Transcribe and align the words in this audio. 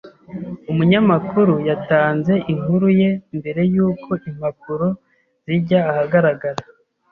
Umunyamakuru 0.71 1.53
yatanze 1.69 2.33
inkuru 2.51 2.87
ye 2.99 3.11
mbere 3.37 3.61
yuko 3.73 4.11
impapuro 4.29 4.87
zijya 5.43 5.79
ahagaragara. 5.91 6.61